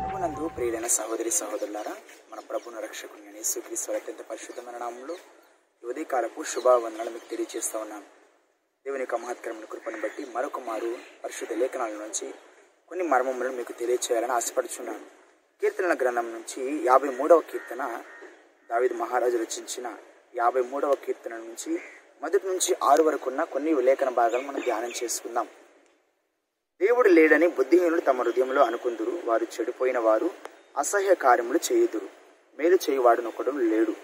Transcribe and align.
ప్రభునందు 0.00 0.48
ప్రియులైన 0.48 0.86
సహోదరి 0.86 1.30
సహోదరులారా 1.30 1.94
మన 2.32 2.40
ప్రభుని 2.40 2.80
రక్షకుని 2.80 3.38
యేసుక్రీస్తు 3.38 3.92
అత్యంత 3.92 4.22
పరిశుద్ధమైన 4.30 4.78
నామంలో 4.78 5.14
ఈ 5.84 5.86
ఉదయకాలపు 5.86 6.42
శుభావందనలు 6.52 7.10
మీకు 7.10 7.28
తెలియజేస్తా 7.30 7.76
ఉన్నాను. 7.78 8.06
దేవుని 8.86 9.02
యొక్క 9.02 9.14
మహత్కరమైన 9.14 9.64
కృపను 9.64 10.00
బట్టి 10.00 10.26
మరొక 10.34 10.60
మారు 10.60 10.96
పరిశుద్ధ 11.24 11.52
లేఖనాల 11.52 11.90
నుంచి 11.90 12.34
కొన్ని 12.88 13.04
మర్మములను 13.04 13.52
మీకు 13.52 13.72
తెలియచేయాలని 13.72 14.32
ఆశపడుచున్నాను. 14.32 15.00
కీర్తనల 15.60 15.94
గ్రంథం 15.94 16.32
నుంచి 16.32 16.82
యాభై 16.84 17.08
మూడవ 17.08 17.40
కీర్తన 17.40 18.02
దావిద్ 18.70 18.92
మహారాజు 18.92 19.36
రచించిన 19.36 19.96
యాభై 20.36 20.60
మూడవ 20.60 20.94
కీర్తన 20.94 21.34
నుంచి 21.34 21.78
మొదటి 22.22 22.46
నుంచి 22.46 22.76
ఆరు 22.82 23.02
వరకు 23.02 23.30
ఉన్న 23.30 23.44
కొన్ని 23.44 23.82
లేఖన 23.82 24.08
భాగాలు 24.08 24.42
మనం 24.42 24.60
ధ్యానం 24.60 24.92
చేసుకుందాం. 25.04 25.48
దేవుడు 26.80 27.08
లేడని 27.08 27.46
బుద్ధిహీనులు 27.46 28.00
తమ 28.00 28.22
హృదయంలో 28.22 28.64
అనుకుందురు 28.64 29.22
వారు 29.24 29.46
చెడిపోయిన 29.60 29.98
వారు 29.98 30.30
అసహ్య 30.78 31.14
కార్యములు 31.14 31.60
చేయుదురు. 31.72 32.08
మేలు 32.58 32.78
చేయువాడునొకడు 32.90 33.50
లేడు. 33.50 33.94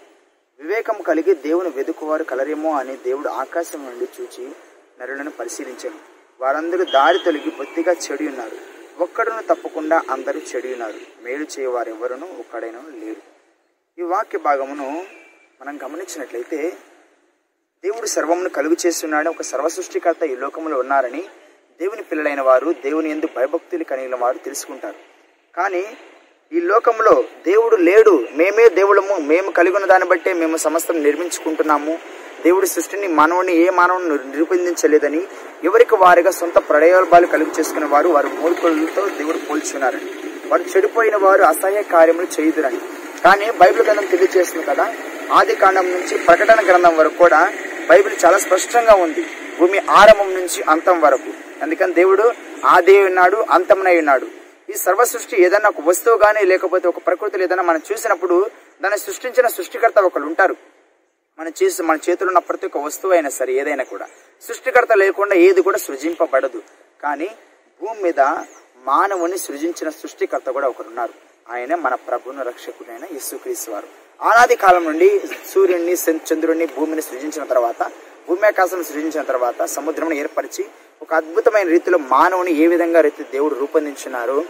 వివేకం 0.59 1.01
కలిగి 1.01 1.35
దేవుని 1.35 1.69
వెదుకువారు 1.69 2.23
కలరేమో 2.23 2.75
అని 2.75 2.97
దేవుడు 2.97 3.29
ఆకాశం 3.29 3.85
నుండి 3.85 4.07
చూచి 4.21 4.55
నరులను 5.03 5.31
పరిశీలించను. 5.31 5.95
వారందరూ 6.41 6.83
దారి 6.83 7.19
తొలగి 7.25 7.49
బొత్తిగా 7.49 7.91
చెడి 7.91 8.27
ఉన్నారు. 8.27 8.57
ఒక్కడును 8.99 9.41
తప్పకుండా 9.41 10.01
అందరూ 10.09 10.41
చెడి 10.55 10.71
ఉన్నారు. 10.71 11.23
మేలు 11.23 11.45
చేయవారెవరును 11.59 12.27
ఒక్కడైనా 12.39 12.79
లేడు 12.79 13.33
ఈ 13.99 14.01
వాక్య 14.01 14.39
భాగమును 14.39 15.05
మనం 15.61 15.79
గమనించినట్లయితే 15.83 16.73
దేవుడు 17.83 18.05
సర్వమును 18.05 18.49
కలుగు 18.49 18.75
చేస్తున్నాడని 18.85 19.29
ఒక 19.29 19.41
సర్వ 19.41 19.67
సృష్టికర్త 19.67 20.23
ఈ 20.23 20.35
లోకంలో 20.35 20.79
ఉన్నారని 20.79 21.21
దేవుని 21.79 22.03
పిల్లలైన 22.03 22.41
వారు 22.41 22.71
దేవుని 22.71 23.09
ఎందు 23.09 23.27
భయభక్తులు 23.35 23.83
కలిగిన 23.83 24.15
వారు 24.15 24.37
తెలుసుకుంటారు. 24.37 24.95
కానీ 25.57 25.97
ఈ 26.53 26.59
లోకంలో 26.59 27.23
దేవుడు 27.45 27.75
లేడు. 27.75 28.27
మేమే 28.31 28.69
దేవుడము 28.69 29.15
మేము 29.15 29.51
కలిగి 29.51 29.75
ఉన్న 29.75 29.87
దాన్ని 29.87 30.09
బట్టే 30.09 30.33
మేము 30.33 30.57
సమస్తం 30.57 31.03
నిర్మించుకుంటున్నాము. 31.03 31.99
దేవుడి 32.45 32.67
సృష్టిని 32.67 33.07
మానవుని 33.07 33.53
ఏ 33.55 33.69
మానవుని 33.69 34.09
నిరూపించలేదని 34.09 35.21
ఎవరికి 35.63 35.95
వారిగా 35.95 36.31
సొంత 36.31 36.57
ప్రయోగాలు 36.69 37.25
కలుగు 37.25 37.51
చేసుకున్న 37.59 37.85
వారు 37.85 38.09
వారు 38.09 38.27
మూర్ఖులతో 38.27 39.09
దేవుడు 39.09 39.37
పోల్చున్నారని 39.37 40.09
వారు 40.47 40.63
చెడిపోయిన 40.73 41.15
వారు 41.15 41.41
అసహ్య 41.41 41.81
కార్యములు 41.81 42.27
చేయుదురని. 42.35 42.79
కానీ 43.25 43.51
బైబిల్ 43.51 43.85
గ్రంథం 43.85 44.05
తెలియజేస్తుంది 44.05 44.65
కదా 44.65 44.93
ఆది 45.31 45.55
కాండం 45.55 45.91
నుంచి 45.91 46.17
ప్రకటన 46.17 46.65
గ్రంథం 46.65 46.97
వరకు 46.97 47.17
కూడా 47.17 47.53
బైబిల్ 47.89 48.15
చాలా 48.25 48.37
స్పష్టంగా 48.37 48.93
ఉంది. 48.93 49.25
భూమి 49.59 49.79
ఆరంభం 49.79 50.33
నుంచి 50.35 50.63
అంతం 50.63 51.01
వరకు. 51.01 51.31
అందుకని 51.63 51.93
దేవుడు 51.93 52.33
ఆదే 52.65 53.03
ఉన్నాడు 53.03 53.45
అంతమునై 53.51 53.97
ఉన్నాడు. 53.97 54.27
ఈ 54.69 54.73
సర్వ 54.73 55.03
సృష్టి 55.03 55.41
ఏదైనా 55.41 55.69
ఒక 55.69 55.75
వస్తువు 55.85 56.17
కానీ 56.17 56.45
లేకపోతే 56.45 56.87
ఒక 56.87 56.97
ప్రకృతిలో 57.07 57.43
ఏదైనా 57.43 57.63
మనం 57.63 57.81
చూసినప్పుడు 57.91 58.49
దాన్ని 58.83 58.99
సృష్టించిన 58.99 59.47
సృష్టికర్త 59.47 59.99
ఒకరు 59.99 60.23
ఉంటారు. 60.23 60.55
మనం 61.39 61.53
చేసి 61.63 61.83
మన 61.83 61.97
చేతిలో 62.09 62.27
ఉన్న 62.27 62.39
ప్రతి 62.39 62.65
ఒక్క 62.65 62.77
వస్తువు 62.77 63.13
అయినా 63.13 63.29
సరే 63.29 63.53
ఏదైనా 63.53 63.83
కూడా. 63.83 64.07
సృష్టికర్త 64.47 64.93
లేకుండా 64.93 65.35
ఏది 65.35 65.61
కూడా 65.61 65.77
సృజింపబడదు. 65.77 66.61
కానీ 67.03 67.29
భూమి 67.81 68.03
మీద 68.03 68.21
మానవుని 68.85 69.37
సృజించిన 69.37 69.89
సృష్టికర్త 69.89 70.49
కూడా 70.49 70.67
ఒకరున్నారు. 70.67 71.13
ఆయన 71.53 71.75
మన 71.75 71.95
ప్రభును 71.95 72.43
రక్షకుడైన 72.43 73.05
యేసుక్రీస్తు 73.13 73.71
వారు. 73.71 73.87
ఆనాది 74.21 74.55
కాలం 74.55 74.83
నుండి 74.83 75.21
సూర్యుడిని 75.53 75.93
చంద్రుడిని 76.33 76.65
భూమిని 76.65 77.01
సృజించిన 77.01 77.43
తర్వాత 77.43 77.81
భూమి 78.27 78.47
ఆకాశం 78.47 78.83
సృజించిన 78.83 79.23
తర్వాత 79.23 79.65
సముద్రంను 79.65 80.15
ఏర్పరిచి 80.15 80.65
ఒక 81.01 81.13
అద్భుతమైన 81.13 81.67
రీతిలో 81.67 81.97
మానవుని 81.97 82.51
ఏ 82.51 82.67
విధంగా 82.67 83.01
రీతి 83.01 83.23
దేవుడు 83.31 83.55
రూపొందించినారో 83.55 84.43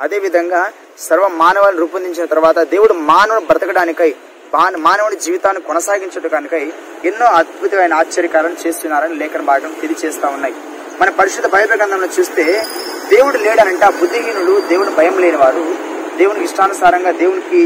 అదే 0.00 0.18
విధంగా 0.18 0.72
సర్వ 0.98 1.28
మానవాలను 1.28 1.78
రూపొందించిన 1.78 2.26
తర్వాత 2.26 2.58
దేవుడు 2.58 2.92
మానవుని 2.92 3.46
బ్రతకడానికై 3.46 4.14
మానవుని 4.54 5.16
జీవితాన్ని 5.16 5.60
కొనసాగించడానికై 5.62 6.64
ఎన్నో 7.04 7.26
అద్భుతమైన 7.40 7.94
ఆశ్చర్యకాలను 7.94 8.56
చేస్తున్నారని 8.62 9.16
లేఖన 9.22 9.42
భాగం 9.42 9.72
తెలియజేస్తా 9.80 10.28
ఉన్నాయి. 10.28 10.54
మన 11.00 11.10
పరిశుద్ధ 11.18 11.48
బైబిల్ 11.54 11.78
గ్రంథంలో 11.80 12.08
చూస్తే 12.18 12.44
దేవుడు 13.12 13.38
లేడనంటే 13.38 13.84
ఆ 13.84 13.92
బుద్ధిహీనులు 14.00 14.54
దేవుని 14.70 14.90
భయం 14.90 15.16
లేని 15.24 15.36
వారు 15.36 15.64
దేవునికి 16.20 16.44
ఇష్టానుసారంగా 16.44 17.12
దేవునికి 17.22 17.60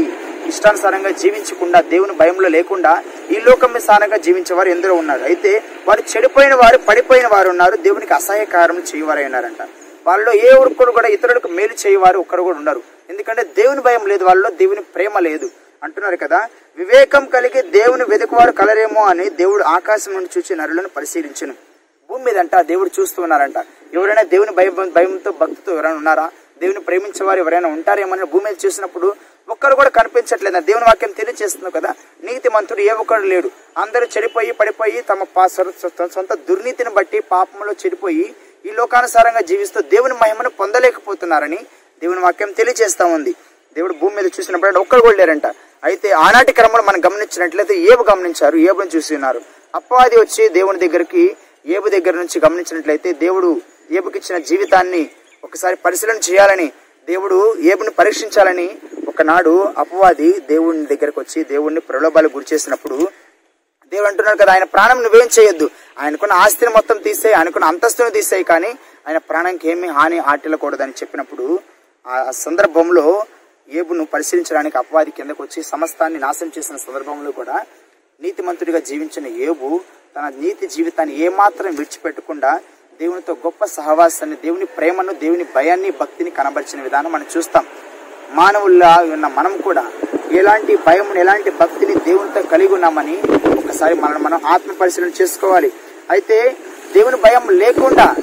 ఇష్టానుసారంగా 0.51 1.09
జీవించకుండా 1.21 1.81
దేవుని 1.93 2.13
భయంలో 2.13 2.47
లేకుండా 2.47 2.91
ఈ 3.31 3.37
లోకమిసారంగా 3.47 4.17
జీవించేవారు 4.17 4.69
ఎందరో 4.69 4.93
ఉన్నారు. 4.93 5.23
అయితే 5.23 5.51
వారు 5.87 6.03
చెడిపోయిన 6.11 6.55
వారు 6.55 6.77
పడిపోయిన 6.89 7.27
వారు 7.27 7.49
ఉన్నారు 7.49 7.75
దేవునికి 7.87 8.13
అసహ్యకారం 8.13 8.79
చేయవారై 8.89 9.25
ఉన్నారంట 9.25 9.61
వాళ్ళలో 10.07 10.31
ఏ 10.33 10.49
ఒక్కరు 10.65 10.91
కూడా 10.91 11.07
ఇతరులకు 11.07 11.47
మేలు 11.47 11.75
చేయవారు 11.83 12.17
ఒక్కరు 12.19 12.41
కూడా 12.47 12.57
ఉన్నారు 12.57 12.81
ఎందుకంటే 13.09 13.43
దేవుని 13.59 13.81
భయం 13.81 14.07
లేదు 14.11 14.23
వాళ్ళలో 14.23 14.49
దేవుని 14.61 14.81
ప్రేమ 14.95 15.19
లేదు. 15.29 15.49
అంటున్నారు 15.83 16.17
కదా 16.23 16.39
వివేకం 16.77 17.25
కలిగి 17.25 17.61
దేవుని 17.61 18.03
వెతుకువారు 18.03 18.51
కలరేమో 18.51 19.05
అని 19.05 19.29
దేవుడు 19.29 19.63
ఆకాశం 19.63 20.13
నుండి 20.13 20.29
చూచి 20.37 20.55
నరులను 20.55 20.87
పరిశీలించను. 20.87 21.53
భూమి 22.09 22.23
మీద 22.23 22.37
అంట 22.37 22.55
దేవుడు 22.55 22.89
చూస్తూ 22.99 23.21
ఉన్నారంట. 23.21 23.57
ఎవరైనా 23.93 24.21
దేవుని 24.21 24.51
భయం 24.51 24.91
భయంతో 24.95 25.31
భక్తితో 25.31 25.73
ఎవరైనా 25.73 25.95
ఉన్నారా? 25.95 26.31
దేవుని 26.61 26.79
ప్రేమించేవారు 26.79 27.39
ఎవరైనా 27.39 27.69
ఉంటారేమని 27.69 28.25
భూమి 28.25 28.45
మీద 28.45 28.55
చూసినప్పుడు 28.65 29.15
ఒక్కరు 29.49 29.75
కూడా 29.75 29.89
కనిపించట్లేదు? 29.89 30.59
దేవుని 30.59 30.85
వాక్యం 30.85 31.11
తెలియజేస్తుంది 31.11 31.71
కదా? 31.71 31.93
నీతి 32.23 32.49
మంతుడు 32.49 32.79
ఏ 32.79 32.89
ఒక్కడు 32.89 33.23
లేడు. 33.23 33.51
అందరూ 33.77 34.05
చెడిపోయి 34.17 34.51
పడిపోయి 34.51 35.01
తమ 35.01 35.23
సొంత 35.47 36.33
దుర్నీతిని 36.33 36.89
బట్టి 36.89 37.19
పాపంలో 37.19 37.73
చెడిపోయి 37.73 38.35
ఈ 38.65 38.69
లోకానుసారంగా 38.69 39.41
జీవిస్తూ 39.41 39.81
దేవుని 39.81 40.13
మహిమను 40.13 40.49
పొందలేకపోతున్నారని 40.49 41.57
దేవుని 42.01 42.19
వాక్యం 42.19 42.51
తెలియజేస్తా 42.51 43.05
ఉంది. 43.05 43.31
దేవుడు 43.75 43.93
భూమి 43.93 44.15
మీద 44.15 44.25
చూసినప్పుడు 44.25 44.79
ఒక్కరు 44.79 45.01
కూడా 45.01 45.17
లేరంట. 45.17 45.47
అయితే 45.83 46.09
ఆనాటి 46.23 46.51
క్రమంలో 46.53 46.83
మనం 46.83 47.01
గమనించినట్లయితే 47.05 47.75
ఏబు 47.87 48.03
గమనించారు 48.09 48.57
ఏబుని 48.65 48.91
చూసి 48.93 49.11
ఉన్నారు 49.17 49.41
అప్పవాది 49.73 50.15
వచ్చి 50.19 50.43
దేవుని 50.55 50.83
దగ్గరికి 50.83 51.23
ఏబు 51.65 51.87
దగ్గర 51.89 52.13
నుంచి 52.21 52.37
గమనించినట్లయితే 52.39 53.09
దేవుడు 53.21 53.49
ఏబుకిచ్చిన 53.91 54.37
జీవితాన్ని 54.49 55.03
ఒకసారి 55.43 55.75
పరిశీలన 55.85 56.19
చేయాలని 56.27 56.67
దేవుడు 57.07 57.37
ఏబుని 57.71 57.91
పరీక్షించాలని 57.97 58.67
ఒకనాడు 59.07 59.53
అపవాది 59.77 60.29
దేవుని 60.47 60.85
దగ్గరకు 60.85 61.19
వచ్చి 61.19 61.39
దేవుణ్ణి 61.49 61.81
ప్రలోభాలు 61.81 62.29
గురి 62.29 62.47
చేసినప్పుడు 62.51 62.97
దేవుడు 63.91 64.09
అంటున్నాడు 64.09 64.37
కదా 64.37 64.51
ఆయన 64.53 64.65
ప్రాణం 64.73 64.99
నువ్వేం 65.03 65.27
చేయొద్దు. 65.33 65.65
ఆయనకున్న 65.97 66.33
ఆస్తిని 66.43 66.71
మొత్తం 66.75 66.97
తీసేయి 67.03 67.35
ఆయనకున్న 67.35 67.65
అంతస్తును 67.65 68.13
తీసేయి 68.15 68.43
కానీ 68.43 68.71
ఆయన 69.05 69.19
ప్రాణానికి 69.27 69.67
ఏమీ 69.69 69.87
హాని 69.89 70.19
ఆటిల్లకూడదని 70.31 70.95
చెప్పినప్పుడు 71.01 71.45
ఆ 72.05 72.15
సందర్భంలో 72.39 73.05
ఏబును 73.69 74.05
పరిశీలించడానికి 74.05 74.77
అపవాది 74.77 75.11
కిందకు 75.11 75.43
వచ్చి 75.43 75.63
సమస్తాన్ని 75.63 76.19
నాశనం 76.19 76.51
చేసిన 76.57 76.75
సందర్భంలో 76.75 77.31
కూడా 77.31 77.65
నీతిమంతుడిగా 78.21 78.79
జీవించిన 78.79 79.27
ఏబు 79.27 79.81
తన 80.15 80.31
నీతి 80.41 80.67
జీవితాన్ని 80.67 81.15
ఏమాత్రం 81.19 81.75
విడిచిపెట్టకుండా 81.75 82.59
దేవునితో 82.99 83.33
గొప్ప 83.33 83.65
సహవాసాన్ని 83.65 84.37
దేవుని 84.43 84.65
ప్రేమను 84.65 85.13
దేవుని 85.13 85.43
భయాన్ని 85.55 85.91
భక్తిని 85.91 86.31
కనబరిచిన 86.31 86.81
విధానం 86.81 87.11
మనం 87.11 87.25
చూస్తాం. 87.37 87.65
మానవుల్లా 88.31 88.91
ఉన్న 89.13 89.27
మనం 89.27 89.57
కూడా 89.57 89.83
ఎలాంటి 90.31 90.75
భయం 90.87 91.17
ఎలాంటి 91.17 91.49
భక్తిని 91.49 91.95
దేవునితో 91.95 92.41
కలిగి 92.43 92.73
ఉన్నామని 92.73 93.15
ఒకసారి 93.59 93.95
మనం 93.95 94.23
మనం 94.23 94.45
ఆత్మ 94.45 94.71
పరిశీలన 94.71 95.11
చేసుకోవాలి. 95.21 95.71
అయితే 96.09 96.55
దేవుని 96.93 97.17
భయం 97.17 97.45
లేకుండా 97.49 98.15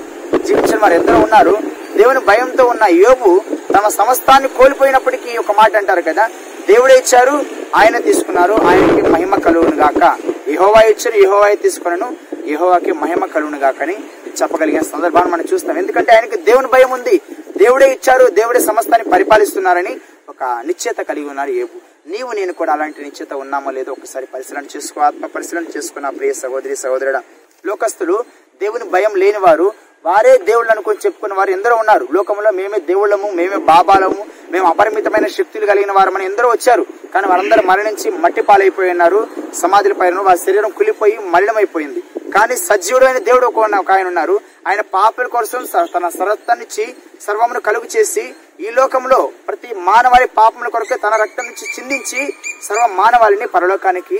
జీవించిన 0.47 0.79
వారు 0.79 0.95
ఎందరో 0.95 1.19
ఉన్నారు. 1.21 1.55
దేవుని 1.97 2.21
భయంతో 2.21 2.65
ఉన్న 2.65 2.85
యోబు 2.91 3.31
తమ 3.75 3.89
సమస్తాన్ని 3.89 4.49
కోల్పోయినప్పటికీ 4.49 5.37
ఒక 5.37 5.53
మాట 5.53 5.77
అంటారు 5.77 6.01
కదా? 6.01 6.25
దేవుడే 6.67 6.97
ఇచ్చారు 6.99 7.35
ఆయన 7.75 7.99
తీసుకున్నారు 7.99 8.53
ఆయనకి 8.53 9.03
మహిమ 9.09 9.35
కలుగును 9.37 9.77
గాక. 9.77 10.03
యహోవా 10.49 10.81
ఇచ్చారు 10.81 11.17
యహోవా 11.23 11.55
తీసుకున్నాను 11.55 12.09
యహోవాకి 12.47 12.93
మహిమ 12.93 13.27
కలుగును 13.27 13.59
గాక 13.59 13.83
అని 13.83 13.97
చెప్పగలిగిన 14.43 14.83
సందర్భాన్ని 14.83 15.33
మనం 15.33 15.45
చూస్తాం. 15.53 15.79
ఎందుకంటే 15.79 16.13
ఆయనకి 16.13 16.37
దేవుని 16.37 16.69
భయం 16.69 16.91
ఉంది. 16.93 17.17
దేవుడే 17.59 17.93
ఇచ్చారు 17.93 18.31
దేవుడే 18.31 18.61
సమస్తాన్ని 18.61 19.11
పరిపాలిస్తున్నారని 19.11 19.95
ఒక 20.29 20.43
నిశ్చేత 20.67 21.01
కలిగి 21.01 21.29
ఉన్నారు 21.29 21.51
ఏబు 21.51 21.79
నీవు 22.11 22.33
నేను 22.33 22.53
కూడా 22.53 22.73
అలాంటి 22.73 23.03
నిశ్చేత 23.03 23.33
ఉన్నామో 23.35 23.71
లేదో 23.71 23.93
ఒకసారి 23.93 24.27
పరిశీలన 24.27 24.65
చేసుకో 24.77 25.01
ఆత్మ 25.01 25.27
పరిశీలన 25.27 25.65
చేసుకున్న 25.77 26.11
ప్రియ 26.11 26.33
సహోదరి 26.33 26.77
సహోదరుడ. 26.77 27.19
లోకస్తులు 27.67 28.17
దేవుని 28.61 28.85
భయం 28.85 29.17
లేని 29.17 29.39
వారు 29.39 29.67
వారే 30.05 30.39
దేవుళ్ళు 30.39 30.71
అనుకుని 30.71 30.99
చెప్పుకున్న 31.07 31.35
వారు 31.35 31.51
ఎందరో 31.51 31.77
ఉన్నారు. 31.77 32.09
లోకంలో 32.13 32.51
మేమే 32.51 32.79
దేవుళ్ళము 32.79 33.31
మేమే 33.31 33.57
బాబాలము 33.57 34.27
మేము 34.51 34.67
అపరిమితమైన 34.69 35.27
శక్తులు 35.27 35.67
కలిగిన 35.67 35.93
వారమని 35.93 36.25
ఎందరో 36.25 36.49
వచ్చారు. 36.49 36.87
కానీ 37.15 37.27
వారందరూ 37.27 37.63
మరణించి 37.63 38.11
మట్టి 38.11 38.43
పాలైపోయి 38.43 38.91
ఉన్నారు 38.91 39.27
సమాధుల 39.55 39.93
పైన 39.93 40.19
వారి 40.19 40.39
శరీరం 40.39 40.71
కులిపోయి 40.71 41.19
మలినమైపోయింది. 41.19 42.03
కానీ 42.31 42.57
సజీవుడైన 42.57 43.19
దేవుడు 43.19 43.47
ఒక 43.47 43.91
ఆయన 43.91 44.07
ఉన్నారు. 44.07 44.41
ఆయన 44.69 44.81
పాపల 44.81 45.27
కోసం 45.27 45.67
తన 45.95 46.09
సరత్తాన్నిచ్చి 46.09 46.95
సర్వమును 47.21 47.61
కలుగు 47.61 47.85
చేసి 47.97 48.35
ఈ 48.61 48.71
లోకంలో 48.71 49.33
ప్రతి 49.49 49.75
మానవాళి 49.75 50.27
పాపముల 50.27 50.69
కొరకు 50.69 50.97
తన 50.97 51.17
రక్తం 51.17 51.45
నుంచి 51.45 51.67
చిందించి 51.75 52.21
సర్వ 52.63 52.87
మానవాళిని 52.87 53.47
పరలోకానికి 53.47 54.19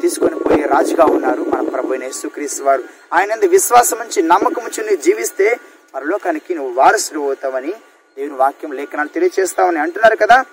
తీసుకొని 0.00 0.38
పోయే 0.38 0.66
రాజుగా 0.66 1.04
ఉన్నారు 1.04 1.42
మన 1.42 1.68
ప్రభు 1.68 1.94
యేసుక్రీస్తు 1.94 2.62
వారు. 2.62 2.84
ఆయన 3.12 3.34
విశ్వాసం 3.46 3.98
నుంచి 3.98 4.22
నమ్మకం 4.22 4.62
నుంచి 4.62 4.80
నువ్వు 4.80 4.96
జీవిస్తే 4.96 5.56
పరలోకానికి 5.94 6.54
నువ్వు 6.54 6.72
వారసుడు 6.72 7.20
అవుతావని 7.20 7.72
దేవుని 8.16 8.34
వాక్యం 8.34 8.72
లేఖనాలు 8.72 9.08
తెలియజేస్తావని 9.08 9.78
అంటున్నారు 9.78 10.16
కదా 10.16 10.44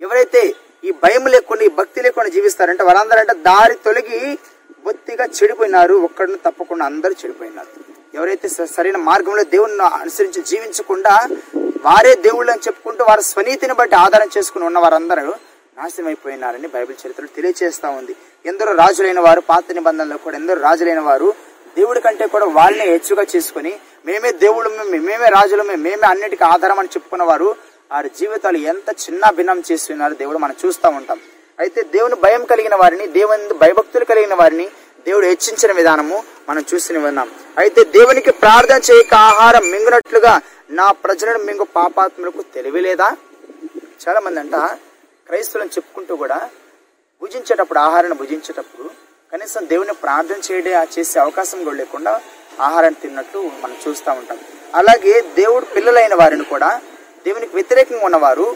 ఎవరైతే 0.00 0.54
ఈ 0.84 0.90
భయం 0.90 1.26
లేకుండా 1.26 1.64
ఈ 1.64 1.68
భక్తి 1.68 2.02
లేకుండా 2.02 2.30
జీవిస్తారంటే 2.30 2.82
వారందరూ 2.82 3.20
అంటే 3.20 3.34
దారి 3.34 3.74
తొలగి 3.74 4.38
బొత్తిగా 4.84 5.24
చెడిపోయినారు. 5.24 5.94
ఒక్కడిని 5.94 6.38
తప్పకుండా 6.38 6.84
అందరూ 6.84 7.12
చెడిపోయినారు. 7.12 7.72
ఎవరైతే 8.14 8.48
స- 8.48 8.70
సరైన 8.76 8.96
మార్గంలో 8.96 9.42
దేవుణ్ణి 9.42 9.82
అనుసరించి 9.82 10.42
జీవించకుండా 10.42 11.28
వారే 11.84 12.14
దేవుళ్ళు 12.14 12.52
అని 12.52 12.60
చెప్పుకుంటూ 12.66 13.04
వారి 13.04 13.22
స్వనీతిని 13.22 13.74
బట్టి 13.74 13.96
ఆధారం 13.96 14.28
చేసుకుని 14.38 14.64
ఉన్న 14.64 14.78
వారందరూ 14.78 15.32
నాశనం 15.78 16.06
అయిపోయినారని 16.06 16.68
బైబిల్ 16.68 16.96
చరిత్రలో 17.06 17.34
తెలియజేస్తా 17.36 17.88
ఉంది. 17.88 18.16
ఎందరో 18.46 18.72
రాజులైన 18.72 19.20
వారు 19.20 19.40
పాత 19.40 19.64
నిబంధనలో 19.72 20.16
కూడా 20.16 20.36
ఎందరో 20.36 20.60
రాజులైన 20.60 21.00
వారు 21.00 21.34
దేవుడి 21.76 22.00
కంటే 22.00 22.26
కూడా 22.26 22.46
వాళ్ళని 22.46 22.90
హెచ్చుగా 22.90 23.24
చేసుకుని 23.36 23.72
మేమే 24.06 24.32
దేవుడు 24.32 24.68
మేమే 24.68 25.28
రాజులమే 25.28 25.74
మేమే 25.74 26.06
అన్నిటికీ 26.06 26.44
ఆధారం 26.44 26.78
అని 26.78 26.88
చెప్పుకున్న 26.88 27.22
వారు 27.22 27.56
వారి 27.92 28.10
జీవితాలు 28.20 28.58
ఎంత 28.58 28.88
చిన్న 28.90 29.30
భిన్నం 29.30 29.62
చేస్తున్నారు 29.72 30.14
దేవుడు 30.14 30.38
మనం 30.38 30.54
చూస్తూ 30.66 30.88
ఉంటాం. 30.88 31.20
అయితే 31.58 31.82
దేవుని 31.82 32.14
భయం 32.14 32.44
కలిగిన 32.44 32.74
వారిని 32.74 33.06
దేవుని 33.06 33.54
భయభక్తులు 33.54 34.04
కలిగిన 34.04 34.34
వారిని 34.34 34.66
దేవుడు 35.06 35.26
హెచ్చించిన 35.26 35.72
విధానము 35.72 36.22
మనం 36.48 36.64
చూస్తూనే 36.74 37.00
ఉన్నాం. 37.08 37.30
అయితే 37.58 37.84
దేవునికి 37.84 38.30
ప్రార్థన 38.30 38.80
చేయక 38.90 39.14
ఆహారం 39.14 39.70
మింగినట్లుగా 39.70 40.40
నా 40.72 40.86
ప్రజలను 41.04 41.40
మీకు 41.44 41.64
పాపాత్ములకు 41.76 42.42
తెలివిలేదా 42.54 43.08
చాలా 44.02 44.20
మంది 44.20 44.40
అంట 44.40 44.56
క్రైస్తవులను 45.26 45.74
చెప్పుకుంటూ 45.76 46.12
కూడా 46.16 46.38
భుజించేటప్పుడు 47.22 47.78
ఆహారాన్ని 47.78 48.18
భుజించేటప్పుడు 48.18 48.86
కనీసం 49.32 49.62
దేవుని 49.66 49.94
ప్రార్థన 50.02 50.40
చేయడే 50.48 50.72
చేసే 50.94 51.16
అవకాశం 51.20 51.58
కూడా 51.64 51.76
లేకుండా 51.76 52.12
ఆహారాన్ని 52.60 53.00
తిన్నట్టు 53.00 53.38
మనం 53.62 53.76
చూస్తూ 53.84 54.10
ఉంటాం. 54.12 54.38
అలాగే 54.74 55.14
దేవుడు 55.40 55.66
పిల్లలైన 55.74 56.14
వారిని 56.14 56.44
కూడా 56.44 56.70
దేవునికి 57.24 57.54
వ్యతిరేకంగా 57.56 58.04
ఉన్నవారు 58.04 58.46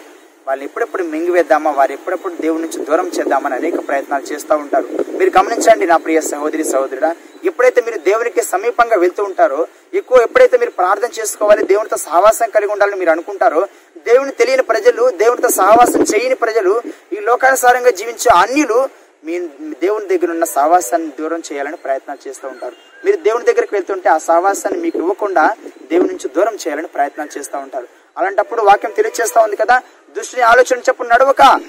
వాళ్ళు 0.47 0.65
ఎప్పుడెప్పుడు 0.65 1.03
మింగివేద్దామా 1.13 1.71
వారు 1.71 1.93
ఎప్పుడెప్పుడు 1.93 2.35
దేవుడి 2.41 2.63
నుంచి 2.63 2.79
దూరం 2.85 3.07
చేద్దామని 3.09 3.55
అనేక 3.55 3.79
ప్రయత్నాలు 3.89 4.25
చేస్తూ 4.33 4.55
ఉంటారు. 4.57 4.87
మీరు 5.19 5.31
గమనించండి 5.39 5.87
నా 5.87 5.97
ప్రియ 5.97 6.21
సహోదరి 6.21 6.65
సహోదరుడా 6.65 7.11
ఎప్పుడైతే 7.45 7.81
మీరు 7.87 7.99
దేవునికి 7.99 8.43
సమీపంగా 8.43 8.97
వెళ్తూ 8.97 9.25
ఉంటారో 9.25 9.61
ఎక్కువ 9.95 10.19
ఎప్పుడైతే 10.23 10.59
మీరు 10.59 10.71
ప్రార్థన 10.71 11.11
చేసుకోవాలి 11.19 11.65
దేవునితో 11.65 11.97
సహవాసం 11.97 12.51
కలిగి 12.51 12.73
ఉండాలని 12.73 12.97
మీరు 12.97 13.11
అనుకుంటారో 13.11 13.63
దేవుని 14.07 14.33
తెలియని 14.33 14.63
ప్రజలు 14.63 15.11
దేవునితో 15.23 15.49
సహవాసం 15.49 16.03
చేయని 16.03 16.35
ప్రజలు 16.35 16.83
ఈ 17.13 17.21
లోకానుసారంగా 17.21 17.91
జీవించే 17.91 18.31
అన్యులు 18.37 18.89
మీ 19.25 19.37
దేవుని 19.83 20.07
దగ్గర 20.07 20.31
ఉన్న 20.31 20.45
సహవాసాన్ని 20.45 21.13
దూరం 21.19 21.43
చేయాలని 21.53 21.77
ప్రయత్నాలు 21.77 22.29
చేస్తూ 22.29 22.49
ఉంటారు. 22.49 22.77
మీరు 23.05 23.17
దేవుని 23.17 23.45
దగ్గరికి 23.45 23.75
వెళ్తుంటే 23.75 24.09
ఆ 24.09 24.19
సహవాసాన్ని 24.19 24.81
మీకు 24.83 24.99
ఇవ్వకుండా 24.99 25.45
దేవుని 25.91 26.09
నుంచి 26.09 26.29
దూరం 26.37 26.55
చేయాలని 26.55 26.89
ప్రయత్నాలు 26.89 27.39
చేస్తూ 27.39 27.59
ఉంటారు. 27.59 27.89
అలాంటప్పుడు 28.19 28.63
వాక్యం 28.63 28.91
తెలియజేస్తూ 28.91 29.41
ఉంది 29.41 29.57
కదా 29.57 29.77
దుష్టుని 30.17 30.43
ఆలోచన 30.43 30.79
చెప్పు 30.79 31.03
నడవక. 31.03 31.61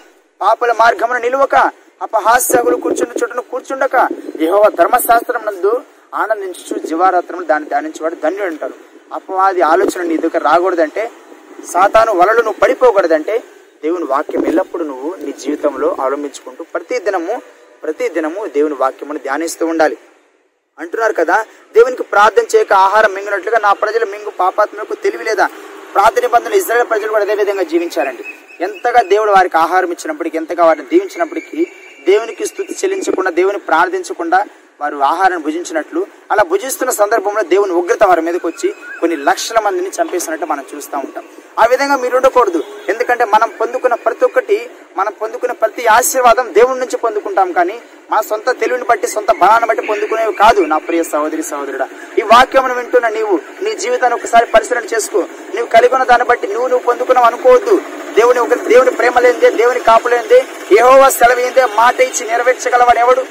పాపల 0.41 0.71
మార్గమును 0.71 1.19
నిలువక. 1.19 1.55
అపహాస్యగులు 2.01 2.75
కూర్చుండి 2.75 3.19
చుట్టూ 3.23 3.41
కూర్చుండక. 3.41 4.07
యహోవ 4.41 4.63
ధర్మశాస్త్రం 4.75 5.45
నందు 5.45 5.81
ఆనందించు 6.15 6.87
జీవారాత్రములు 6.87 7.45
దాన్ని 7.45 7.69
ధ్యానించేవాడు 7.69 8.15
ధన్యుడు 8.15 8.45
అంటారు. 8.45 8.73
అపవాది 9.13 9.61
ఆలోచన 9.61 10.01
నీ 10.01 10.17
దగ్గర 10.17 10.43
రాకూడదంటే 10.43 11.11
సాతాను 11.73 12.13
వలలు 12.13 12.41
నువ్వు 12.41 12.59
పడిపోకూడదంటే 12.59 13.43
దేవుని 13.83 14.05
వాక్యం 14.05 14.45
ఎల్లప్పుడూ 14.45 14.85
నువ్వు 14.85 15.15
నీ 15.15 15.31
జీవితంలో 15.31 15.95
అవలంబించుకుంటూ 15.99 16.63
ప్రతి 16.63 16.99
దినము 16.99 17.41
ప్రతి 17.83 18.09
దినము 18.09 18.45
దేవుని 18.45 18.75
వాక్యమును 18.75 19.19
ధ్యానిస్తూ 19.19 19.65
ఉండాలి. 19.65 19.97
అంటున్నారు 20.79 21.13
కదా 21.13 21.45
దేవునికి 21.75 22.03
ప్రార్థన 22.03 22.43
చేయక 22.55 22.73
ఆహారం 22.73 23.13
మింగినట్లుగా 23.13 23.59
నా 23.59 23.73
ప్రజలు 23.73 24.05
మింగు 24.05 24.29
పాపాత్మలకు 24.29 24.93
తెలివి 24.93 25.23
లేదా? 25.23 25.47
ప్రార్థన 25.93 26.21
నిబంధనలు 26.21 26.55
ఇజ్రాయల్ 26.55 26.89
ప్రజలు 26.89 27.07
కూడా 27.07 27.23
అదే 27.23 27.35
విధంగా 27.35 27.63
జీవించారండి. 27.63 28.23
ఎంతగా 28.61 29.01
దేవుడు 29.01 29.31
వారికి 29.31 29.57
ఆహారం 29.57 29.91
ఇచ్చినప్పటికీ 29.91 30.37
ఎంతగా 30.37 30.65
వారిని 30.65 30.87
దీవించినప్పటికీ 30.91 31.67
దేవునికి 32.07 32.45
స్థుతి 32.45 32.75
చెల్లించకుండా 32.83 33.31
దేవుని 33.31 33.59
ప్రార్థించకుండా 33.59 34.45
వారు 34.81 34.97
ఆహారాన్ని 34.97 35.45
భుజించినట్లు 35.45 36.05
అలా 36.31 36.43
భుజిస్తున్న 36.43 36.91
సందర్భంలో 36.91 37.41
దేవుని 37.41 37.71
ఉగ్రత 37.71 38.03
వారి 38.03 38.21
మీదకి 38.21 38.47
వచ్చి 38.47 38.69
కొన్ని 38.99 39.15
లక్షల 39.15 39.59
మందిని 39.65 39.89
చంపేసినట్టు 40.01 40.45
మనం 40.45 40.65
చూస్తూ 40.75 40.97
ఉంటాం. 40.97 41.23
ఆ 41.59 41.65
విధంగా 41.65 41.95
మీరు 41.97 42.15
ఉండకూడదు. 42.15 42.63
ఎందుకంటే 42.89 43.25
మనం 43.25 43.49
పొందుకున్న 43.59 43.95
ప్రతి 43.95 44.25
ఒక్కటి 44.25 44.69
మనం 44.97 45.13
పొందుకున్న 45.21 45.53
ప్రతి 45.53 45.85
ఆశీర్వాదం 45.85 46.53
దేవుడి 46.53 46.79
నుంచి 46.79 46.97
పొందుకుంటాం 46.97 47.51
కానీ 47.51 47.77
మన 48.11 48.21
సొంత 48.21 48.49
తెలివిని 48.61 48.85
బట్టి 48.89 49.07
సొంత 49.07 49.31
బలాన్ని 49.31 49.67
బట్టి 49.67 49.85
పొందుకునేవి 49.87 50.33
కాదు 50.33 50.61
నా 50.61 50.77
ప్రియ 50.77 51.03
సహోదరి 51.03 51.43
సహోదరుడా. 51.43 51.87
ఈ 52.19 52.21
వాక్యం 52.21 52.75
వింటున్న 52.77 53.07
నీవు 53.07 53.39
నీ 53.61 53.73
జీవితాన్ని 53.73 54.19
ఒకసారి 54.19 54.45
పరిశీలన 54.45 54.85
చేసుకో. 54.95 55.21
నీవు 55.55 55.65
కలిగి 55.65 55.95
ఉన్న 55.95 56.05
దాన్ని 56.05 56.27
బట్టి 56.27 56.47
నువ్వు 56.47 56.67
నువ్వు 56.67 56.85
పొందుకున్నావు 56.85 57.27
అనుకోవద్దు. 57.27 57.81
దేవుని 58.17 58.39
ఒక 58.39 58.53
దేవుని 58.53 58.91
ప్రేమ 58.91 59.19
లేనిదే 59.19 59.49
దేవుని 59.49 59.79
కాపు 59.79 60.07
లేనిదే 60.07 60.45
ఏహోవా 60.79 61.09
సెలవు 61.09 61.75
మాట 61.75 62.01
ఇచ్చి 62.01 62.27
నెరవేర్చగలవాడు 62.27 62.99
ఎవడు? 62.99 63.21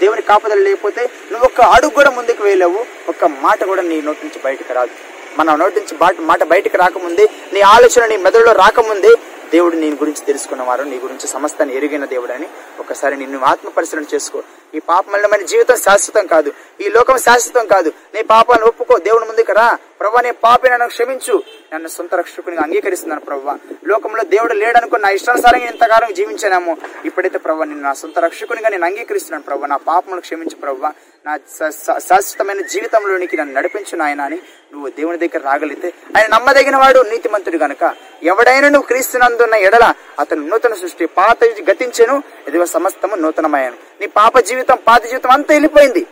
దేవుని 0.00 0.22
కాపుదల 0.22 0.58
లేకపోతే 0.58 1.02
నువ్వు 1.32 1.44
ఒక్క 1.46 1.60
అడుగు 1.60 1.90
కూడా 1.90 2.10
ముందుకు 2.10 2.42
వేయలేవు. 2.42 2.86
ఒక్క 3.08 3.24
మాట 3.24 3.64
కూడా 3.64 3.82
నీ 3.82 4.00
నోటి 4.00 4.18
నుంచి 4.24 4.40
బయటకు 4.44 4.72
రాదు. 4.72 4.90
మన 5.38 5.54
నోటి 5.54 5.80
నుంచి 5.80 5.98
మాట 6.20 6.42
బయటకు 6.42 6.76
రాకముందే 6.76 7.28
నీ 7.52 7.60
ఆలోచన 7.60 8.06
నీ 8.06 8.16
మెదడులో 8.16 8.52
రాకముందే 8.52 9.08
దేవుడు 9.52 9.76
నీ 9.76 9.90
గురించి 9.90 10.24
తెలుసుకున్నవారు 10.26 10.82
నీ 10.82 10.98
గురించి 10.98 11.28
సమస్తాన్ని 11.28 11.76
ఎరిగిన 11.76 12.04
దేవుడు 12.04 12.32
అని 12.32 12.48
ఒకసారి 12.80 13.16
నిన్ను 13.16 13.40
ఆత్మ 13.44 13.68
పరిశీలన 13.68 14.04
చేసుకో. 14.14 14.42
ఈ 14.74 14.78
పాపమల్లమైన 14.78 15.44
జీవితం 15.44 15.76
శాశ్వతం 15.76 16.26
కాదు. 16.26 16.52
ఈ 16.80 16.88
లోకం 16.88 17.18
శాశ్వతం 17.18 17.66
కాదు. 17.66 17.92
నీ 18.14 18.22
పాపాలను 18.22 18.66
ఒప్పుకో. 18.66 18.98
దేవుని 18.98 19.24
ముందుకు 19.24 19.52
రా. 19.52 19.78
ప్రభా 20.00 20.20
నీ 20.20 20.30
పాపి 20.30 20.70
నన్ను 20.70 20.86
క్షమించు. 20.86 21.42
నన్ను 21.74 21.88
సొంత 21.88 22.14
రక్షకునిగా 22.14 22.62
అంగీకరిస్తున్నాను 22.62 23.20
ప్రభా. 23.20 23.58
లోకంలో 23.86 24.24
దేవుడు 24.24 24.54
లేడనుకో 24.54 24.96
నా 24.96 25.08
ఇష్టానుసారంగా 25.08 25.66
ఇంతకాలం 25.66 26.14
జీవించానేమో. 26.14 26.76
ఇప్పుడైతే 27.04 27.38
ప్రభా 27.38 27.64
నిన్ను 27.64 27.82
నా 27.82 27.92
సొంత 27.92 28.18
రక్షకునిగా 28.18 28.68
నేను 28.68 28.86
అంగీకరిస్తున్నాను 28.86 29.42
ప్రభా. 29.42 29.66
నా 29.66 29.76
పాపములు 29.76 30.20
క్షమించు 30.20 30.56
ప్రభా. 30.56 30.92
నా 31.26 31.38
శాశ్వతమైన 31.98 32.60
జీవితంలోనికి 32.60 33.36
నన్ను 33.36 33.54
నడిపించు 33.54 33.96
నాయన 33.96 34.20
అని 34.20 34.36
నువ్వు 34.72 34.90
దేవుని 34.90 35.18
దగ్గర 35.18 35.44
రాగలిగితే 35.44 35.92
ఆయన 36.16 36.26
నమ్మదగిన 36.26 36.76
వాడు 36.76 37.00
నీతిమంతుడు 37.00 37.56
గనుక. 37.56 37.94
ఎవడైనా 38.22 38.68
నువ్వు 38.68 38.86
నందున్న 39.34 39.54
ఎడల 39.54 39.94
అతను 40.18 40.46
నూతన 40.46 40.74
సృష్టి 40.74 41.06
పాత 41.06 41.44
గతించెను 41.44 42.22
ఇదిగో 42.48 42.66
సమస్తము 42.66 43.14
నూతనమయ్యాను. 43.14 43.76
నీ 44.00 44.06
పాప 44.06 44.38
జీవితం 44.38 44.78
పాత 44.88 45.04
జీవితం 45.04 45.30
అంతా 45.30 45.54
వెళ్ళిపోయింది. 45.54 46.06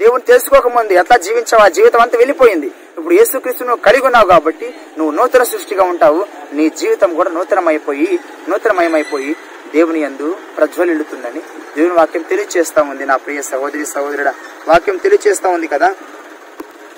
దేవుని 0.00 0.22
తెలుసుకోకముందు 0.22 0.92
ఎట్లా 0.92 1.16
జీవించావు? 1.16 1.62
ఆ 1.62 1.68
జీవితం 1.68 2.00
అంతా 2.00 2.18
వెళ్ళిపోయింది. 2.18 2.66
ఇప్పుడు 2.66 3.14
యేసుక్రీస్తు 3.14 3.64
నువ్వు 3.64 3.82
కలిగి 3.82 4.06
ఉన్నావు 4.06 4.26
కాబట్టి 4.26 4.74
నువ్వు 4.98 5.14
నూతన 5.16 5.42
సృష్టిగా 5.42 5.84
ఉంటావు. 5.84 6.26
నీ 6.52 6.68
జీవితం 6.68 7.14
కూడా 7.14 7.30
నూతనమైపోయి 7.30 8.18
నూతనమయమైపోయి 8.48 9.36
దేవుని 9.74 10.00
యందు 10.00 10.36
ప్రజ్వలిల్లుతుందని 10.56 11.40
దేవుని 11.76 11.94
వాక్యం 11.94 12.22
తెలియచేస్తా 12.22 12.82
ఉంది 12.82 13.06
నా 13.06 13.16
ప్రియ 13.16 13.42
సహోదరి 13.42 13.86
సహోదరుడ. 13.86 14.28
వాక్యం 14.68 14.96
తెలియచేస్తా 14.96 15.48
ఉంది 15.48 15.66
కదా? 15.66 15.94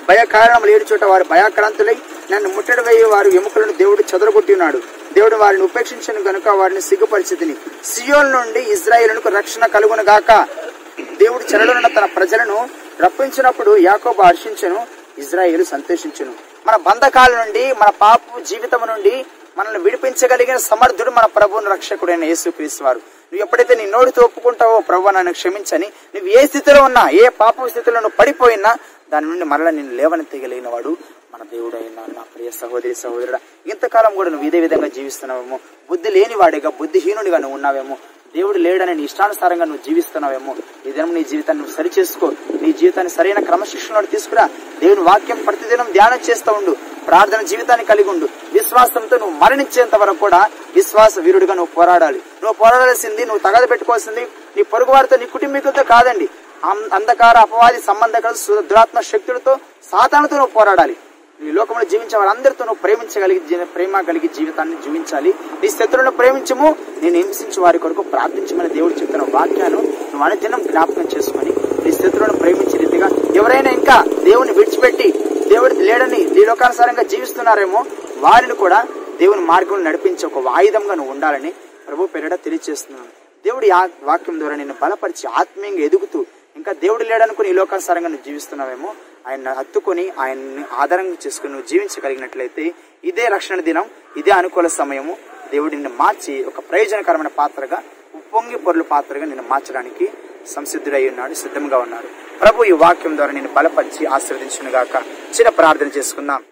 భయ 0.09 0.25
కారణం 0.25 0.67
లేని 0.67 0.85
చోట 0.93 1.05
వారు 1.05 1.25
భయాక్రాంతులై 1.25 1.97
నన్ను 2.33 2.49
ముట్టడి 2.57 2.83
వేయి 2.87 3.04
వారి 3.12 3.31
ఎముకలను 3.38 3.75
దేవుడు 3.81 4.02
చదరగొట్టినాడు. 4.11 4.78
దేవుడు 5.16 5.37
వారిని 5.43 5.64
ఉపేక్షించను 5.69 6.21
గనుక 6.28 6.49
వారిని 6.61 6.83
సిగ్గుపరిచితిని. 6.88 7.54
సియోల్ 7.93 8.31
నుండి 8.37 8.61
ఇజ్రాయేలునకు 8.75 9.31
రక్షణ 9.38 9.66
కలుగును 9.75 10.04
గాక. 10.11 10.31
దేవుడు 11.23 11.45
చెరడున్న 11.50 11.88
తన 11.97 12.07
ప్రజలను 12.16 12.59
రప్పించినప్పుడు 13.04 13.73
యాకోబు 13.88 14.23
హర్షించను 14.28 14.81
ఇజ్రాయేలు 15.23 15.64
సంతోషించును. 15.75 16.35
మన 16.66 16.76
బంధకాల 16.88 17.33
నుండి 17.43 17.64
మన 17.83 17.90
పాపు 18.04 18.40
జీవితం 18.50 18.83
నుండి 18.93 19.14
మనల్ని 19.59 19.81
విడిపించగలిగిన 19.85 20.57
సమర్థుడు 20.71 21.11
మన 21.11 21.26
ప్రభువును 21.37 21.71
రక్షకుడైన 21.75 22.25
యేసుక్రీస్తు 22.31 22.83
వారు. 22.85 23.00
నువ్వు 23.28 23.43
ఎప్పుడైతే 23.45 23.75
నీ 23.81 23.85
నోటితో 23.87 24.23
ఒప్పుకుంటావో 24.23 24.76
ప్రభు 24.88 25.12
నన్ను 25.16 25.33
క్షమించని 25.33 25.88
నువ్వు 26.14 26.28
ఏ 26.38 26.40
స్థితిలో 26.47 26.81
ఉన్నా 26.88 27.02
ఏ 27.23 27.28
పాప 27.43 27.66
స్థితిలో 27.73 27.99
నువ్వు 28.04 28.16
పడిపోయినా 28.21 28.71
దాని 29.12 29.26
నుండి 29.31 29.45
మరల 29.52 29.71
నేను 29.78 29.93
లేవనెత్తగలిగిన 30.00 30.69
వాడు 30.69 30.93
మన 31.35 31.43
దేవుడు 31.43 31.76
నా 32.17 32.23
ప్రియ 32.35 32.50
సహోదరి 32.50 32.95
సహోదరుడా 32.95 33.38
ఇంతకాలం 33.67 34.14
కూడా 34.14 34.31
నువ్వు 34.31 34.47
ఇదే 34.47 34.61
విధంగా 34.61 34.88
జీవిస్తున్నావేమో? 34.88 35.59
బుద్ధి 35.91 36.11
లేనివాడిగా 36.11 36.71
బుద్ధిహీనుడిగా 36.71 37.38
నువ్వు 37.38 37.55
ఉన్నావేమో? 37.55 37.97
దేవుడు 38.37 38.59
లేడని 38.59 38.95
నీ 38.95 39.03
ఇష్టానుసారంగా 39.03 39.64
నువ్వు 39.64 39.88
జీవిస్తున్నావేమో? 39.88 40.57
ఈ 40.87 40.93
దినం 40.93 41.14
నీ 41.14 41.25
జీవితాన్ని 41.25 41.64
నువ్వు 41.64 41.76
సరి 41.76 41.91
చేసుకో 41.99 42.33
నీ 42.62 42.73
జీవితాన్ని 42.73 43.11
సరైన 43.11 43.38
క్రమశిక్షణలో 43.38 44.03
తీసుకురా. 44.03 44.49
దేవుని 44.81 45.00
వాక్యం 45.00 45.43
ప్రతిదినం 45.43 45.93
ధ్యానం 45.93 46.19
చేస్తూ 46.31 46.53
ఉండు. 46.53 46.76
ప్రార్థన 47.07 47.43
జీవితాన్ని 47.43 47.87
కలిగి 47.87 48.11
ఉండు. 48.11 48.29
విశ్వాసంతో 48.53 49.19
నువ్వు 49.19 49.38
మరణించేంత 49.38 49.95
వరకు 49.95 50.17
కూడా 50.17 50.50
విశ్వాస 50.75 51.19
వీరుడిగా 51.19 51.55
నువ్వు 51.55 51.75
పోరాడాలి. 51.75 52.19
నువ్వు 52.19 52.53
పోరాడాల్సింది 52.53 53.26
నువ్వు 53.26 53.38
తగద 53.38 53.71
పెట్టుకోవాల్సింది 53.71 54.26
నీ 54.57 54.62
పొరుగు 54.62 54.91
వారితో 54.91 55.17
నీ 55.17 55.26
కుటుంబీకులతో 55.26 55.83
కాదండి. 55.83 56.29
అం- 56.64 56.95
అంధకార 56.95 57.37
అపవాది 57.37 57.83
సంబంధకాలు 57.83 58.61
దురాత్మ 58.61 59.00
శక్తులతో 59.00 59.57
సాతానుతో 59.85 60.37
నువ్వు 60.37 60.53
పోరాడాలి. 60.53 60.97
ఈ 61.45 61.51
లోకంలో 61.57 61.85
జీవించే 61.85 62.17
వారందరితో 62.19 62.63
నువ్వు 62.65 62.81
ప్రేమించగలిగి 62.83 63.41
ప్రేమ 63.75 64.01
కలిగి 64.01 64.29
జీవితాన్ని 64.37 64.77
జీవించాలి. 64.85 65.31
నీ 65.63 65.69
శత్రువులను 65.69 66.13
ప్రేమించము. 66.21 66.69
నేను 67.03 67.17
హింసించి 67.21 67.59
వారి 67.61 67.79
కొరకు 67.79 68.03
ప్రార్థించమని 68.13 68.71
దేవుడు 68.77 68.95
చెప్తున్న 69.01 69.25
వాక్యాలు 69.35 69.81
నువ్వు 70.11 70.25
అనుదినం 70.27 70.63
జ్ఞాపకం 70.69 71.09
చేసుకొని 71.15 71.53
నీ 71.85 71.93
శత్రువులను 71.93 72.37
ప్రేమించే 72.43 72.79
రీతిగా 72.83 73.09
ఎవరైనా 73.41 73.71
ఇంకా 73.71 73.97
దేవుని 74.29 74.53
విడిచిపెట్టి 74.53 75.09
దేవుడి 75.53 75.87
లేడని 75.89 76.21
ఈ 76.33 76.45
లోకానుసారంగా 76.45 77.05
జీవిస్తున్నారేమో 77.13 77.83
వారిని 78.19 78.57
కూడా 78.57 78.79
దేవుని 79.21 79.45
మార్గం 79.51 79.85
నడిపించే 79.85 80.27
ఒక 80.31 80.47
ఆయుధంగా 80.59 80.95
నువ్వు 80.95 81.13
ఉండాలని 81.13 81.51
ప్రభు 81.89 82.09
పేరిట 82.15 82.37
తెలియజేస్తున్నాను 82.45 83.11
దేవుడి 83.45 83.69
ఆ 83.71 83.81
వాక్యం 84.03 84.39
ద్వారా 84.39 84.55
నిన్ను 84.57 84.77
బలపరిచి 84.83 85.27
ఆత్మీయంగా 85.41 85.83
ఎదుగుతూ 85.89 86.21
ఇంకా 86.57 86.73
దేవుడు 86.85 87.05
లేడనుకుని 87.05 87.49
ఈ 87.49 87.55
లోకానుసారంగా 87.55 88.09
నువ్వు 88.09 88.27
జీవిస్తున్నావేమో 88.29 88.91
ఆయన 89.28 89.52
హత్తుకొని 89.59 90.04
ఆయన్ని 90.23 90.64
ఆధారంగా 90.83 91.16
చేసుకుని 91.25 91.52
నువ్వు 91.52 91.69
జీవించగలిగినట్లయితే 91.71 92.64
ఇదే 93.11 93.25
రక్షణ 93.35 93.61
దినం 93.69 93.87
ఇదే 94.21 94.33
అనుకూల 94.40 94.69
సమయము. 94.81 95.14
దేవుడిని 95.52 95.90
మార్చి 96.02 96.35
ఒక 96.50 96.59
ప్రయోజనకరమైన 96.71 97.31
పాత్రగా 97.40 97.78
ఉప్పొంగి 98.19 98.59
పొరుల 98.64 98.85
పాత్రగా 98.95 99.26
నిన్ను 99.31 99.45
మార్చడానికి 99.52 100.07
సంసిద్ధుడై 100.54 101.02
ఉన్నాడు 101.11 101.35
సిద్ధంగా 101.43 101.78
ఉన్నాడు. 101.85 102.09
ప్రభు 102.40 102.66
ఈ 102.71 102.73
వాక్యం 102.85 103.14
ద్వారా 103.19 103.33
నేను 103.38 103.50
బలపరిచి 103.57 104.02
ఆశీర్వదించునుగాక 104.16 104.95
చిన్న 105.37 105.50
ప్రార్థన 105.61 105.90
చేసుకుందాం. 105.97 106.43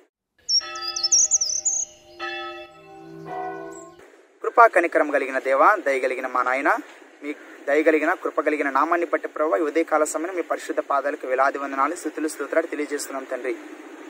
కృపా 4.44 4.64
కనికరం 4.76 5.08
కలిగిన 5.16 5.38
దేవా 5.48 5.68
దయగలిగిన 5.86 6.28
మా 6.36 6.42
నాయన 6.48 6.70
మీ 7.24 7.32
దయగలిగిన 7.68 8.12
కృపగలిగిన 8.22 8.68
నామాన్ని 8.70 9.06
పట్టి 9.06 9.28
ప్రభావ 9.34 9.58
ఈ 9.60 9.64
ఉదయకాల 9.70 10.04
సమయం 10.12 10.34
మీ 10.38 10.44
పరిశుద్ధ 10.52 10.80
పాదాలకు 10.90 11.26
వేలాది 11.30 11.58
వందనాలు 11.58 11.94
స్థుతులు 12.00 12.28
స్తోత్రాలు 12.34 12.68
తెలియజేస్తున్నాం 12.72 13.26
తండ్రి. 13.32 13.54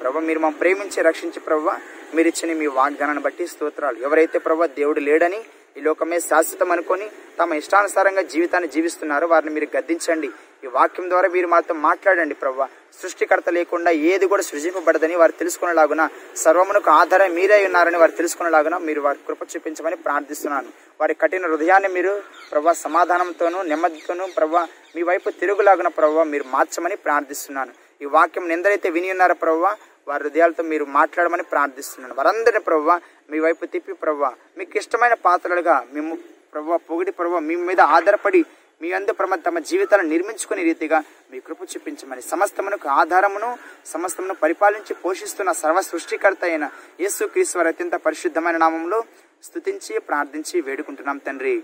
ప్రభావ 0.00 0.22
మీరు 0.28 0.40
మమ్మల్ని 0.44 0.60
ప్రేమించి 0.62 1.02
రక్షించి 1.08 1.40
ప్రభావ 1.48 1.74
మీరు 2.16 2.28
ఇచ్చిన 2.32 2.56
మీ 2.60 2.68
వాగ్దానాన్ని 2.78 3.22
బట్టి 3.26 3.44
స్తోత్రాలు. 3.54 3.98
ఎవరైతే 4.06 4.38
ప్రభావ 4.46 4.66
దేవుడు 4.80 5.00
లేడని 5.08 5.40
ఈ 5.76 5.80
లోకమే 5.80 6.20
శాశ్వతం 6.20 6.72
అనుకొని 6.72 7.06
తమ 7.38 7.54
ఇష్టానుసారంగా 7.54 8.22
జీవితాన్ని 8.22 8.68
జీవిస్తున్నారు. 8.70 9.26
వారిని 9.26 9.52
మీరు 9.54 9.76
గద్దించండి. 9.76 10.28
ఈ 10.64 10.66
వాక్యం 10.66 11.10
ద్వారా 11.10 11.28
మీరు 11.28 11.48
మాతో 11.48 11.74
మాట్లాడండి 11.74 12.34
ప్రవ్వ. 12.34 12.68
సృష్టికర్త 13.02 13.48
లేకుండా 13.48 13.90
ఏది 13.90 14.26
కూడా 14.26 14.42
సృజింపబడదని 14.42 15.16
వారు 15.16 15.32
తెలుసుకునేలాగున 15.32 16.08
సర్వమునకు 16.36 16.90
ఆధారం 16.90 17.34
మీరే 17.34 17.64
ఉన్నారని 17.64 17.98
వారు 17.98 18.10
తెలుసుకునేలాగున 18.10 18.76
మీరు 18.76 19.00
వారి 19.00 19.18
కృప 19.28 19.42
చూపించమని 19.42 19.96
ప్రార్థిస్తున్నాను. 19.96 20.68
వారి 21.00 21.14
కఠిన 21.14 21.46
హృదయాన్ని 21.46 21.88
మీరు 21.88 22.22
ప్రవ్వ 22.52 22.72
సమాధానంతోనూ 22.72 23.62
నెమ్మదితోనూ 23.62 24.26
ప్రవ్వ 24.36 24.66
మీ 24.96 25.02
వైపు 25.02 25.30
తిరుగులాగున 25.30 25.88
ప్రవ్వ 25.88 26.22
మీరు 26.22 26.44
మార్చమని 26.48 26.96
ప్రార్థిస్తున్నాను. 26.96 27.72
ఈ 28.02 28.04
వాక్యం 28.04 28.52
ఎందరైతే 28.52 28.90
విని 28.90 29.10
ఉన్నారో 29.10 29.34
ప్రవ్వ? 29.34 29.76
వారి 30.08 30.22
హృదయాలతో 30.24 30.62
మీరు 30.62 30.84
మాట్లాడమని 30.84 31.42
ప్రార్థిస్తున్నాను. 31.42 32.14
వారందరినీ 32.14 32.60
ప్రవ్వ 32.60 33.00
మీ 33.30 33.38
వైపు 33.38 33.64
తిప్పి 33.66 33.92
ప్రవ్వ 33.92 34.32
మీకు 34.58 34.76
ఇష్టమైన 34.76 35.14
పాత్రలుగా 35.14 35.86
మేము 35.92 36.18
ప్రవ్వ 36.52 36.76
పొగిడి 36.76 37.12
ప్రవ్వ 37.12 37.38
మీ 37.38 37.56
మీద 37.56 37.80
ఆధారపడి 37.80 38.44
మీ 38.82 38.92
అందు 38.92 39.12
ప్రమ 39.12 39.34
తమ 39.34 39.58
జీవితాలను 39.58 40.08
నిర్మించుకునే 40.08 40.62
రీతిగా 40.62 41.04
మీ 41.30 41.40
కృప 41.40 41.62
చూపించమని 41.62 42.22
సమస్తమునకు 42.22 42.88
ఆధారమును 42.88 43.58
సమస్తమును 43.86 44.34
పరిపాలించి 44.34 44.94
పోషిస్తున్న 44.94 45.52
సర్వ 45.52 45.80
సృష్టికర్త 45.80 46.44
అయిన 46.44 46.70
యేసు 47.00 47.24
క్రీశ్వర 47.24 47.68
అత్యంత 47.68 47.92
పరిశుద్ధమైన 47.92 48.56
నామంలో 48.56 49.04
స్థుతించి 49.42 50.00
ప్రార్థించి 50.00 50.60
వేడుకుంటున్నాం 50.60 51.18
తండ్రి. 51.18 51.62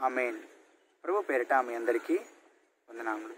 ఆమెన్. 0.00 0.36
ప్రభు 1.04 1.20
పేరిట 1.20 1.52
మీ 1.52 1.74
అందరికీ 1.74 2.14
వందనాములు. 2.90 3.34